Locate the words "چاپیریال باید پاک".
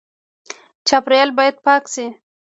0.87-1.83